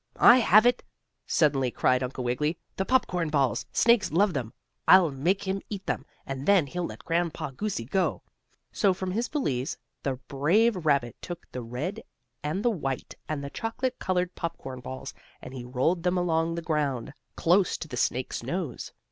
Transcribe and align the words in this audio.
"I 0.17 0.37
have 0.37 0.65
it!" 0.65 0.81
suddenly 1.27 1.69
cried 1.69 2.01
Uncle 2.01 2.23
Wiggily. 2.23 2.57
"The 2.75 2.85
popcorn 2.85 3.29
balls. 3.29 3.67
Snakes 3.71 4.11
love 4.11 4.33
them! 4.33 4.51
I'll 4.87 5.11
make 5.11 5.43
him 5.43 5.61
eat 5.69 5.85
them, 5.85 6.07
and 6.25 6.47
then 6.47 6.65
he'll 6.65 6.87
let 6.87 7.05
Grandpa 7.05 7.51
Goosey 7.51 7.85
go." 7.85 8.23
So 8.71 8.95
from 8.95 9.11
his 9.11 9.27
valise 9.27 9.77
the 10.01 10.15
brave 10.27 10.87
rabbit 10.87 11.17
took 11.21 11.45
the 11.51 11.61
red 11.61 12.01
and 12.41 12.65
the 12.65 12.71
white 12.71 13.13
and 13.29 13.43
the 13.43 13.51
chocolate 13.51 13.99
colored 13.99 14.33
popcorn 14.33 14.79
balls, 14.79 15.13
and 15.39 15.53
he 15.53 15.63
rolled 15.65 16.01
them 16.01 16.17
along 16.17 16.55
the 16.55 16.63
ground, 16.63 17.13
close 17.35 17.77
to 17.77 17.87
the 17.87 17.95
snake's 17.95 18.41
nose. 18.41 18.91